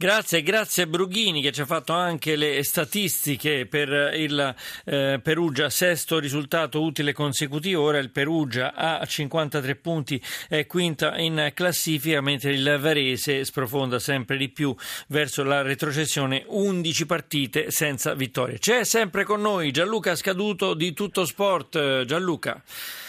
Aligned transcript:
Grazie, 0.00 0.42
grazie 0.42 0.86
Brughini 0.86 1.42
che 1.42 1.52
ci 1.52 1.60
ha 1.60 1.66
fatto 1.66 1.92
anche 1.92 2.34
le 2.34 2.64
statistiche 2.64 3.66
per 3.66 4.14
il 4.14 4.54
eh, 4.86 5.20
Perugia, 5.22 5.68
sesto 5.68 6.18
risultato 6.18 6.80
utile 6.80 7.12
consecutivo, 7.12 7.82
ora 7.82 7.98
il 7.98 8.08
Perugia 8.08 8.72
ha 8.72 9.04
53 9.04 9.76
punti, 9.76 10.18
è 10.48 10.64
quinta 10.64 11.18
in 11.18 11.50
classifica, 11.52 12.22
mentre 12.22 12.52
il 12.52 12.78
Varese 12.80 13.44
sprofonda 13.44 13.98
sempre 13.98 14.38
di 14.38 14.48
più 14.48 14.74
verso 15.08 15.42
la 15.42 15.60
retrocessione, 15.60 16.44
11 16.46 17.04
partite 17.04 17.70
senza 17.70 18.14
vittoria. 18.14 18.56
C'è 18.56 18.84
sempre 18.84 19.24
con 19.24 19.42
noi 19.42 19.70
Gianluca 19.70 20.16
Scaduto 20.16 20.72
di 20.72 20.94
Tutto 20.94 21.26
Sport. 21.26 22.04
Gianluca. 22.06 22.58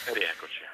Rieccoci. 0.08 0.31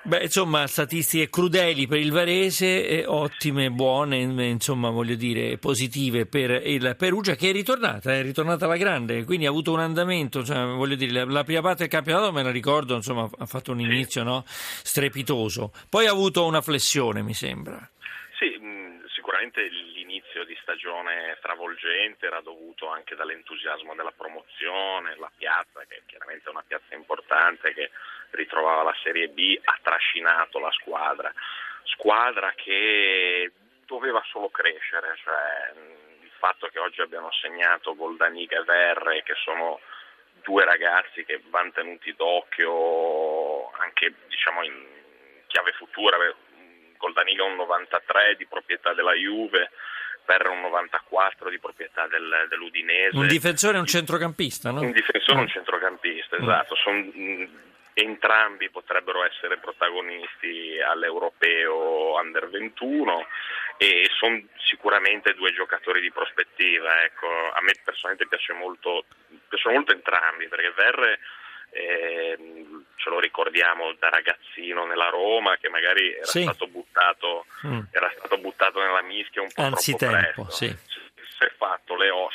Beh, 0.07 0.23
insomma, 0.23 0.67
statistiche 0.67 1.29
crudeli 1.29 1.85
per 1.85 1.99
il 1.99 2.13
Varese, 2.13 3.03
ottime, 3.05 3.69
buone, 3.69 4.19
insomma, 4.19 4.89
voglio 4.89 5.15
dire, 5.15 5.57
positive 5.57 6.25
per 6.25 6.65
il 6.65 6.95
Perugia 6.97 7.35
che 7.35 7.49
è 7.49 7.51
ritornata, 7.51 8.13
è 8.13 8.21
ritornata 8.21 8.63
alla 8.63 8.77
grande, 8.77 9.25
quindi 9.25 9.45
ha 9.45 9.49
avuto 9.49 9.73
un 9.73 9.81
andamento, 9.81 10.45
cioè, 10.45 10.63
voglio 10.63 10.95
dire, 10.95 11.11
la, 11.11 11.25
la, 11.25 11.43
prima 11.43 11.59
parte 11.59 11.79
del 11.79 11.89
campionato 11.89 12.31
me 12.31 12.41
la 12.41 12.51
ricordo, 12.51 12.95
insomma, 12.95 13.29
ha 13.37 13.45
fatto 13.45 13.73
un 13.73 13.81
inizio 13.81 14.23
no? 14.23 14.43
strepitoso, 14.47 15.73
poi 15.89 16.07
ha 16.07 16.11
avuto 16.11 16.45
una 16.45 16.61
flessione, 16.61 17.21
mi 17.21 17.33
sembra. 17.33 17.77
Sì, 18.39 18.55
sicuramente 19.13 19.67
l'inizio 19.67 20.45
di 20.45 20.57
stagione 20.61 21.35
stravolgente 21.39 22.27
era 22.27 22.39
dovuto 22.39 22.87
anche 22.87 23.13
dall'entusiasmo 23.13 23.93
della 23.93 24.13
promozione, 24.15 25.17
la 25.17 25.31
piazza, 25.35 25.83
che 25.85 26.03
chiaramente 26.05 26.47
è 26.47 26.51
una 26.51 26.63
piazza 26.65 26.95
importante 26.95 27.73
che 27.73 27.89
ritrovava 28.31 28.83
la 28.83 28.95
Serie 29.03 29.29
B, 29.29 29.59
ha 29.63 29.77
trascinato 29.81 30.59
la 30.59 30.71
squadra. 30.71 31.31
Squadra 31.83 32.53
che 32.55 33.51
doveva 33.85 34.21
solo 34.29 34.49
crescere, 34.49 35.15
cioè 35.23 35.73
il 36.21 36.31
fatto 36.37 36.67
che 36.67 36.79
oggi 36.79 37.01
abbiano 37.01 37.31
segnato 37.31 37.95
Goldaniga 37.95 38.59
e 38.59 38.63
Verre, 38.63 39.23
che 39.23 39.33
sono 39.43 39.79
due 40.43 40.65
ragazzi 40.65 41.25
che 41.25 41.41
vanno 41.49 41.71
tenuti 41.71 42.13
d'occhio 42.15 43.71
anche 43.79 44.13
diciamo, 44.27 44.63
in 44.63 44.85
chiave 45.47 45.71
futura. 45.73 46.17
Goldaniga 46.97 47.43
un 47.43 47.55
93 47.55 48.35
di 48.37 48.45
proprietà 48.47 48.93
della 48.93 49.13
Juve, 49.13 49.71
Verre 50.25 50.49
un 50.49 50.59
94 50.59 51.49
di 51.49 51.57
proprietà 51.57 52.05
del, 52.07 52.47
dell'Udinese. 52.49 53.15
Un 53.15 53.27
difensore 53.27 53.77
e 53.77 53.79
un 53.79 53.85
centrocampista, 53.85 54.71
no? 54.71 54.81
Un 54.81 54.91
difensore 54.91 55.37
e 55.37 55.41
un 55.41 55.47
centrocampista, 55.47 56.37
mm. 56.37 56.43
esatto. 56.43 56.75
Sono 56.75 57.01
entrambi 58.03 58.69
potrebbero 58.69 59.23
essere 59.23 59.57
protagonisti 59.57 60.79
all'europeo 60.79 62.15
under 62.15 62.49
21 62.49 63.25
e 63.77 64.09
sono 64.17 64.41
sicuramente 64.57 65.33
due 65.33 65.53
giocatori 65.53 66.01
di 66.01 66.11
prospettiva. 66.11 67.03
Ecco. 67.03 67.27
A 67.27 67.61
me 67.61 67.73
personalmente 67.83 68.27
piace 68.27 68.53
molto, 68.53 69.05
piacciono 69.47 69.75
molto 69.75 69.91
entrambi 69.93 70.47
perché 70.47 70.71
Verre 70.75 71.19
eh, 71.71 72.37
ce 72.95 73.09
lo 73.09 73.19
ricordiamo 73.19 73.93
da 73.99 74.09
ragazzino 74.09 74.85
nella 74.85 75.09
Roma 75.09 75.57
che 75.57 75.69
magari 75.69 76.13
era, 76.13 76.25
sì. 76.25 76.41
stato, 76.41 76.67
buttato, 76.67 77.45
mm. 77.65 77.79
era 77.91 78.11
stato 78.17 78.37
buttato 78.37 78.81
nella 78.81 79.01
mischia 79.01 79.41
un 79.41 79.51
po' 79.53 79.61
Anzi 79.61 79.95
troppo 79.95 80.13
tempo, 80.13 80.43
presto. 80.43 80.55
Sì. 80.55 80.67
Si, 80.67 81.45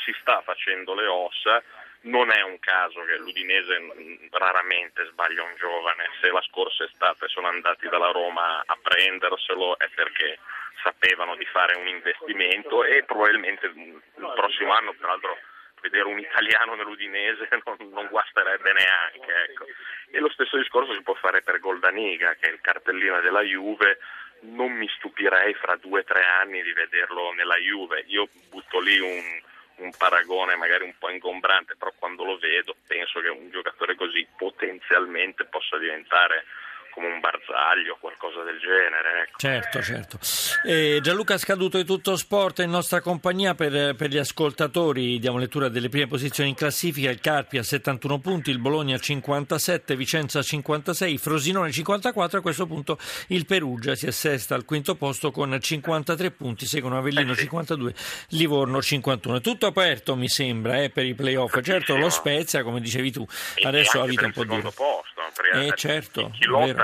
si 0.04 0.14
sta 0.20 0.42
facendo 0.42 0.94
le 0.94 1.06
ossa 1.06 1.62
non 2.02 2.30
è 2.30 2.42
un 2.42 2.58
caso 2.58 3.04
che 3.04 3.16
l'Udinese 3.18 4.28
raramente 4.30 5.06
sbaglia 5.10 5.42
un 5.42 5.54
giovane, 5.56 6.10
se 6.20 6.30
la 6.30 6.42
scorsa 6.42 6.84
estate 6.84 7.28
sono 7.28 7.48
andati 7.48 7.88
dalla 7.88 8.10
Roma 8.10 8.62
a 8.64 8.78
prenderselo 8.80 9.78
è 9.78 9.88
perché 9.94 10.38
sapevano 10.82 11.36
di 11.36 11.44
fare 11.46 11.76
un 11.76 11.86
investimento 11.86 12.84
e 12.84 13.04
probabilmente 13.04 13.66
il 13.66 14.02
prossimo 14.34 14.72
anno, 14.72 14.94
tra 14.98 15.08
l'altro, 15.08 15.38
vedere 15.80 16.06
un 16.06 16.18
italiano 16.18 16.74
nell'Udinese 16.74 17.48
non, 17.64 17.90
non 17.90 18.08
guasterebbe 18.08 18.72
neanche. 18.72 19.50
Ecco. 19.50 19.66
E 20.10 20.18
lo 20.18 20.30
stesso 20.30 20.56
discorso 20.56 20.94
si 20.94 21.02
può 21.02 21.14
fare 21.14 21.42
per 21.42 21.60
Goldaniga, 21.60 22.34
che 22.34 22.48
è 22.48 22.52
il 22.52 22.60
cartellino 22.60 23.20
della 23.20 23.42
Juve. 23.42 23.98
Non 24.42 24.72
mi 24.72 24.88
stupirei 24.96 25.54
fra 25.54 25.76
due 25.76 26.00
o 26.00 26.04
tre 26.04 26.24
anni 26.24 26.62
di 26.62 26.72
vederlo 26.72 27.32
nella 27.32 27.56
Juve. 27.56 28.02
Io 28.08 28.28
butto 28.50 28.80
lì 28.80 28.98
un, 28.98 29.40
un 29.76 29.90
paragone 29.96 30.56
magari 30.56 30.84
un 30.84 30.94
po' 30.98 31.10
ingombrante, 31.10 31.76
però 31.76 31.92
quando 31.98 32.24
lo 32.24 32.38
vedo 32.38 32.76
penso 32.86 33.20
che 33.20 33.28
un 33.28 33.50
giocatore 33.50 33.94
così 33.94 34.26
potenzialmente 34.36 35.44
possa 35.44 35.78
diventare 35.78 36.44
come 36.92 37.08
un 37.08 37.20
barzaglio 37.20 37.94
o 37.94 37.96
qualcosa 37.98 38.42
del 38.42 38.58
genere. 38.58 39.22
Ecco. 39.22 39.38
Certo, 39.38 39.82
certo. 39.82 40.18
Eh, 40.64 41.00
Gianluca 41.02 41.38
Scaduto 41.38 41.78
di 41.78 41.84
Tutto 41.84 42.16
Sport 42.16 42.60
in 42.60 42.70
nostra 42.70 43.00
compagnia 43.00 43.54
per, 43.54 43.94
per, 43.94 44.08
gli 44.08 44.18
ascoltatori. 44.18 45.18
Diamo 45.18 45.38
lettura 45.38 45.68
delle 45.68 45.88
prime 45.88 46.06
posizioni 46.06 46.50
in 46.50 46.54
classifica. 46.54 47.10
Il 47.10 47.20
Carpi 47.20 47.58
a 47.58 47.62
71 47.62 48.18
punti, 48.20 48.50
il 48.50 48.58
Bologna 48.58 48.96
a 48.96 48.98
57, 48.98 49.96
Vicenza 49.96 50.38
a 50.40 50.42
56, 50.42 51.18
Frosinone 51.18 51.72
54. 51.72 52.38
A 52.38 52.42
questo 52.42 52.66
punto 52.66 52.98
il 53.28 53.46
Perugia 53.46 53.94
si 53.94 54.06
assesta 54.06 54.54
al 54.54 54.64
quinto 54.64 54.94
posto 54.94 55.30
con 55.30 55.58
53 55.58 56.30
punti, 56.30 56.66
seguono 56.66 56.98
Avellino 56.98 57.32
eh 57.32 57.36
sì. 57.36 57.42
52, 57.42 57.94
Livorno 58.30 58.80
51. 58.80 59.40
Tutto 59.40 59.66
aperto 59.66 60.14
mi 60.14 60.28
sembra 60.28 60.82
eh, 60.82 60.90
per 60.90 61.06
i 61.06 61.14
playoff. 61.14 61.60
Certo 61.62 61.96
lo 61.96 62.10
Spezia, 62.10 62.62
come 62.62 62.80
dicevi 62.80 63.10
tu, 63.10 63.26
adesso 63.64 64.00
ha 64.02 64.06
vita 64.06 64.26
un 64.26 64.32
po' 64.32 64.44
dura. 64.44 64.70
Posto, 64.70 65.22
eh, 65.54 65.72
certo, 65.74 66.30
chi 66.32 66.44
lotta 66.44 66.81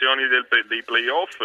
posizioni 0.00 0.26
del, 0.28 0.46
dei 0.66 0.82
playoff 0.82 1.36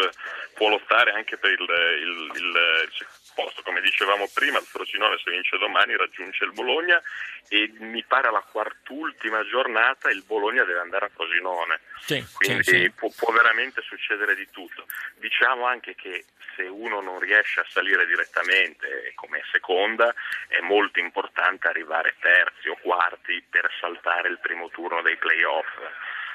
può 0.53 0.69
lottare 0.69 1.11
anche 1.11 1.37
per 1.37 1.51
il, 1.51 1.61
il, 1.61 2.31
il, 2.35 2.89
il 2.99 3.07
posto, 3.35 3.61
come 3.63 3.81
dicevamo 3.81 4.29
prima, 4.33 4.59
il 4.59 4.65
Frosinone 4.65 5.17
se 5.23 5.31
vince 5.31 5.57
domani 5.57 5.97
raggiunge 5.97 6.45
il 6.45 6.53
Bologna 6.53 7.01
e 7.49 7.71
mi 7.79 8.03
pare 8.03 8.29
alla 8.29 8.43
quart'ultima 8.49 9.45
giornata 9.45 10.09
il 10.09 10.23
Bologna 10.23 10.63
deve 10.63 10.79
andare 10.79 11.07
a 11.07 11.09
Frosinone, 11.13 11.81
sì, 11.99 12.25
quindi 12.33 12.63
sì, 12.63 12.81
sì. 12.83 12.89
Può, 12.91 13.09
può 13.15 13.33
veramente 13.33 13.81
succedere 13.81 14.35
di 14.35 14.47
tutto. 14.49 14.85
Diciamo 15.17 15.65
anche 15.65 15.95
che 15.95 16.25
se 16.55 16.63
uno 16.63 17.01
non 17.01 17.19
riesce 17.19 17.59
a 17.59 17.65
salire 17.67 18.05
direttamente 18.05 19.11
come 19.15 19.43
seconda 19.51 20.13
è 20.47 20.61
molto 20.61 20.99
importante 20.99 21.67
arrivare 21.67 22.15
terzi 22.19 22.69
o 22.69 22.77
quarti 22.81 23.43
per 23.49 23.69
saltare 23.79 24.29
il 24.29 24.39
primo 24.39 24.69
turno 24.69 25.01
dei 25.01 25.17
playoff. 25.17 25.67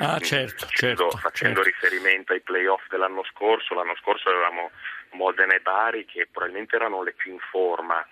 Ah, 0.01 0.19
certo, 0.19 0.65
facendo, 0.65 1.11
certo, 1.11 1.19
facendo 1.19 1.63
certo. 1.63 1.83
riferimento 1.83 2.33
ai 2.33 2.41
playoff 2.41 2.83
dell'anno 2.89 3.23
scorso, 3.25 3.75
l'anno 3.75 3.95
scorso 3.97 4.31
avevamo 4.31 4.71
Modena 5.11 5.55
e 5.55 5.61
Bari 5.61 6.07
che 6.07 6.27
probabilmente 6.31 6.77
erano 6.77 7.03
le 7.03 7.13
più 7.13 7.33
in 7.33 7.39
forma 7.51 8.05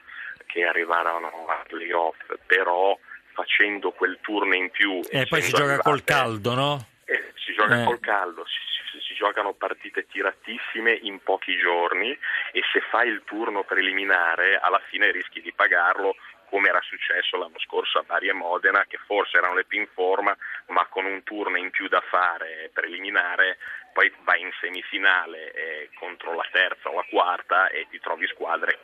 che 0.44 0.64
arrivarono 0.64 1.46
ai 1.48 1.66
playoff, 1.66 2.16
però 2.46 2.98
facendo 3.32 3.92
quel 3.92 4.18
turno 4.20 4.54
in 4.54 4.70
più... 4.70 5.00
E 5.08 5.26
poi 5.26 5.40
si 5.40 5.50
gioca 5.50 5.64
arrivate, 5.64 5.88
col 5.88 6.04
caldo, 6.04 6.54
no? 6.54 6.86
Eh, 7.04 7.32
si 7.36 7.54
gioca 7.54 7.80
eh. 7.80 7.84
col 7.84 8.00
caldo, 8.00 8.44
si, 8.44 9.00
si, 9.00 9.14
giocano 9.14 9.54
partite 9.54 10.06
tiratissime 10.06 10.92
in 11.02 11.22
pochi 11.22 11.56
giorni 11.56 12.10
e 12.52 12.62
se 12.70 12.80
fai 12.90 13.08
il 13.08 13.22
turno 13.24 13.64
preliminare 13.64 14.58
alla 14.60 14.80
fine 14.90 15.10
rischi 15.10 15.40
di 15.40 15.52
pagarlo 15.52 16.16
come 16.48 16.68
era 16.68 16.80
successo 16.82 17.36
l'anno 17.36 17.58
scorso 17.58 17.98
a 17.98 18.02
Bari 18.02 18.28
e 18.28 18.32
Modena, 18.32 18.84
che 18.88 18.98
forse 19.06 19.36
erano 19.36 19.54
le 19.54 19.64
più 19.64 19.80
in 19.80 19.88
forma, 19.92 20.36
ma 20.68 20.86
con 20.86 21.04
un 21.04 21.22
turno 21.22 21.56
in 21.56 21.70
più 21.70 21.88
da 21.88 22.00
fare 22.00 22.70
preliminare, 22.72 23.58
poi 23.92 24.12
vai 24.22 24.40
in 24.40 24.50
semifinale 24.60 25.52
eh, 25.52 25.90
contro 25.98 26.34
la 26.34 26.46
terza 26.52 26.88
o 26.88 26.94
la 26.94 27.06
quarta 27.10 27.68
e 27.68 27.86
ti 27.90 27.98
trovi 27.98 28.26
squadre 28.28 28.78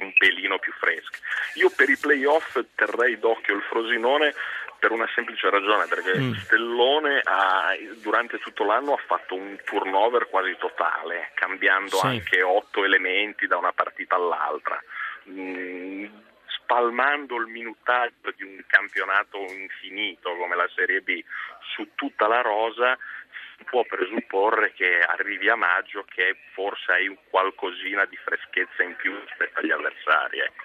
un 0.00 0.12
pelino 0.16 0.58
più 0.58 0.72
fresche. 0.72 1.20
Io 1.54 1.70
per 1.70 1.88
i 1.88 1.96
playoff 1.96 2.58
terrei 2.74 3.18
d'occhio 3.18 3.54
il 3.54 3.62
Frosinone 3.62 4.34
per 4.78 4.90
una 4.90 5.08
semplice 5.14 5.48
ragione, 5.50 5.86
perché 5.86 6.18
mm. 6.18 6.32
Stellone 6.34 7.20
ha, 7.24 7.76
durante 8.02 8.38
tutto 8.38 8.64
l'anno 8.64 8.94
ha 8.94 9.02
fatto 9.06 9.34
un 9.34 9.56
turnover 9.64 10.28
quasi 10.28 10.56
totale, 10.58 11.30
cambiando 11.34 11.96
sì. 11.96 12.06
anche 12.06 12.42
otto 12.42 12.84
elementi 12.84 13.46
da 13.46 13.56
una 13.56 13.72
partita 13.72 14.16
all'altra. 14.16 14.82
Mm, 15.28 16.06
spalmando 16.66 17.36
il 17.36 17.46
minutaggio 17.46 18.32
di 18.34 18.42
un 18.42 18.60
campionato 18.66 19.38
infinito 19.38 20.34
come 20.34 20.56
la 20.56 20.68
Serie 20.74 21.00
B 21.00 21.22
su 21.60 21.94
tutta 21.94 22.26
la 22.26 22.40
rosa, 22.40 22.98
può 23.70 23.84
presupporre 23.84 24.72
che 24.72 24.98
arrivi 24.98 25.48
a 25.48 25.54
maggio 25.54 26.04
che 26.08 26.36
forse 26.52 26.92
hai 26.92 27.16
qualcosina 27.30 28.04
di 28.04 28.16
freschezza 28.16 28.82
in 28.82 28.96
più 28.96 29.16
rispetto 29.18 29.60
agli 29.60 29.70
avversari. 29.70 30.40
Ecco. 30.40 30.64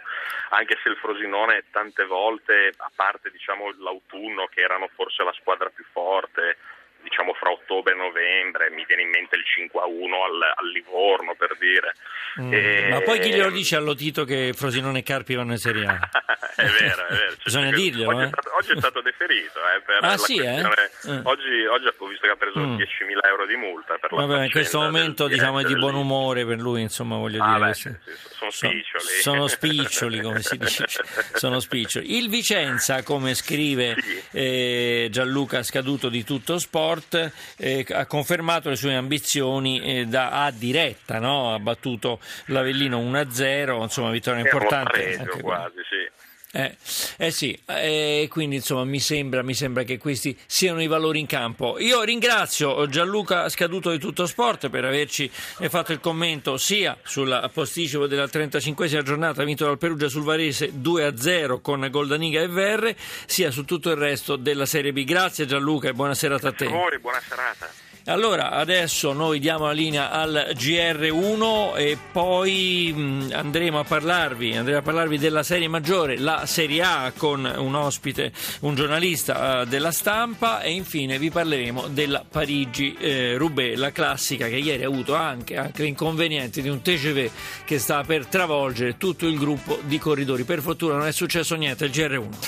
Anche 0.50 0.78
se 0.84 0.90
il 0.90 0.98
Frosinone 0.98 1.66
tante 1.72 2.04
volte, 2.06 2.74
a 2.76 2.92
parte 2.94 3.30
diciamo, 3.30 3.72
l'autunno 3.78 4.48
che 4.48 4.62
erano 4.62 4.90
forse 4.96 5.24
la 5.24 5.34
squadra 5.34 5.70
più 5.70 5.86
forte, 5.92 6.58
diciamo 7.02 7.34
fra 7.34 7.52
ottobre 7.52 7.94
e 7.94 7.98
novembre, 7.98 8.72
mi 8.72 8.86
viene 8.86 9.04
in 9.04 9.10
mente 9.10 9.38
il 9.38 9.46
5 9.72 9.80
a 9.80 9.86
1 9.86 10.24
al, 10.24 10.42
al 10.56 10.72
Livorno 10.72 11.36
per 11.36 11.58
dire. 11.58 11.96
Mm. 12.42 12.54
E... 12.54 12.90
Ma 12.90 13.02
poi 13.02 13.20
chi 13.20 13.32
glielo 13.32 13.50
dice 13.50 13.78
all'Otito 13.78 14.26
che 14.26 14.52
Frosinone 14.54 15.00
e 15.00 15.04
Carpi 15.04 15.36
vanno 15.36 15.54
in 15.54 15.58
Serie 15.58 15.86
A? 15.86 16.00
è 16.56 16.66
vero, 16.66 17.08
è 17.08 17.14
vero. 17.14 17.36
Bisogna 17.44 17.72
dirglielo. 17.72 18.10
Oggi, 18.10 18.22
eh? 18.22 18.26
è 18.26 18.28
stato, 18.28 18.56
oggi, 18.56 18.72
è 18.72 18.78
stato, 18.78 19.02
deferito. 19.02 19.60
Eh, 19.60 19.82
per 19.82 19.98
ah 20.02 20.18
sì, 20.18 20.38
eh? 20.38 20.60
eh? 20.60 21.22
Oggi, 21.24 21.66
oggi, 21.66 21.88
ho 21.98 22.06
visto 22.08 22.26
che 22.26 22.32
ha 22.32 22.36
preso 22.36 22.60
mm. 22.60 22.76
10.000 22.76 23.28
euro 23.28 23.46
di 23.46 23.56
multa 23.56 23.98
per 24.00 24.12
la 24.12 24.26
Vabbè, 24.26 24.44
in 24.46 24.52
questo 24.52 24.80
momento 24.80 25.28
diciamo 25.28 25.60
è 25.60 25.64
di 25.64 25.76
buon 25.76 25.96
umore 25.96 26.46
per 26.46 26.60
lui, 26.60 26.82
insomma 26.82 27.18
voglio 27.18 27.44
ah, 27.44 27.54
dire. 27.54 27.68
Beh, 27.68 27.74
sì, 27.74 27.96
sono 28.30 28.52
spiccioli. 28.52 29.22
Sono 29.22 29.48
spiccioli, 29.50 30.22
come 30.22 30.42
si 30.42 30.58
dice. 30.58 30.86
sono 31.34 31.60
spiccioli. 31.60 32.18
Il 32.18 32.30
Vicenza, 32.30 33.04
come 33.04 33.34
scrive 33.34 33.96
sì. 34.00 34.22
eh, 34.32 35.08
Gianluca 35.12 35.64
Scaduto 35.64 36.10
di 36.10 36.24
Tutto 36.24 36.58
Sport, 36.58 37.32
eh, 37.58 37.86
ha 37.90 38.06
confermato 38.06 38.70
le 38.70 38.76
sue 38.76 38.96
ambizioni 38.96 40.08
da 40.08 40.44
A 40.44 40.52
diretta, 40.52 41.20
no? 41.20 41.54
ha 41.54 41.60
battuto 41.60 42.20
l'Avellino 42.46 43.00
1-0, 43.00 43.82
insomma 43.82 44.10
vittoria 44.12 44.42
importante. 44.42 45.18
Anche 45.18 45.42
quasi, 45.42 45.78
sì. 45.90 46.51
Eh, 46.54 46.76
eh 47.18 47.32
sì, 47.32 47.58
eh, 47.66 48.28
quindi 48.30 48.58
insomma 48.58 48.84
mi 48.84 49.00
sembra, 49.00 49.42
mi 49.42 49.54
sembra, 49.54 49.84
che 49.84 49.98
questi 49.98 50.38
siano 50.46 50.82
i 50.82 50.88
valori 50.88 51.20
in 51.20 51.26
campo. 51.26 51.80
Io 51.80 52.02
ringrazio 52.04 52.88
Gianluca 52.88 53.48
Scaduto 53.48 53.90
di 53.92 54.00
Tutto 54.00 54.26
Sport 54.26 54.70
per 54.70 54.84
averci 54.84 55.30
fatto 55.32 55.94
il 55.94 56.02
commento 56.02 56.58
sia 56.58 56.98
sul 57.04 57.50
posticipo 57.54 58.06
della 58.06 58.26
35esima 58.26 59.02
giornata 59.02 59.46
vinto 59.46 59.64
dal 59.64 59.78
Perugia 59.78 60.10
sul 60.10 60.24
Varese 60.24 60.72
2-0 60.74 61.62
con 61.62 61.88
Goldaniga 61.90 62.42
e 62.42 62.48
Verre, 62.48 62.98
sia 63.26 63.50
su 63.50 63.64
tutto 63.64 63.90
il 63.90 63.98
resto 63.98 64.36
della 64.36 64.66
Serie 64.66 64.92
B. 64.92 65.06
Grazie 65.06 65.46
Gianluca 65.46 65.88
e 65.88 65.94
buona 65.94 66.14
serata 66.14 66.50
a 66.50 66.52
te. 66.52 66.66
Grazie 66.66 66.80
a 66.80 66.90
voi, 66.90 67.00
buona 67.00 67.22
serata. 67.26 67.91
Allora, 68.06 68.50
adesso 68.50 69.14
noi 69.14 69.38
diamo 69.38 69.66
la 69.66 69.74
linea 69.74 70.10
al 70.10 70.54
GR1 70.56 71.78
e 71.78 71.98
poi 72.12 72.92
mh, 72.92 73.30
andremo 73.32 73.78
a 73.78 73.84
parlarvi, 73.84 74.58
andremo 74.58 74.80
a 74.80 74.82
parlarvi 74.82 75.20
della 75.20 75.44
serie 75.44 75.68
maggiore, 75.68 76.18
la 76.18 76.48
Serie 76.48 76.82
A 76.82 77.14
con 77.16 77.46
un 77.46 77.76
ospite, 77.76 78.32
un 78.62 78.74
giornalista 78.74 79.62
uh, 79.62 79.66
della 79.66 79.92
stampa 79.92 80.62
e 80.62 80.72
infine 80.72 81.20
vi 81.20 81.30
parleremo 81.30 81.90
della 81.90 82.26
Parigi-Roubaix, 82.28 83.74
eh, 83.74 83.76
la 83.76 83.92
classica 83.92 84.48
che 84.48 84.58
ieri 84.58 84.84
ha 84.84 84.88
avuto 84.88 85.14
anche, 85.14 85.58
anche 85.58 85.84
l'inconveniente 85.84 86.64
di 86.64 86.70
un 86.70 86.82
TGV 86.82 87.30
che 87.66 87.78
sta 87.78 88.04
per 88.04 88.26
travolgere 88.26 88.98
tutto 88.98 89.28
il 89.28 89.38
gruppo 89.38 89.78
di 89.84 90.00
corridori. 90.00 90.44
Per 90.44 90.62
fortuna 90.62 90.96
non 90.96 91.06
è 91.06 91.12
successo 91.12 91.54
niente, 91.54 91.86
il 91.86 91.92
GR1. 91.92 92.30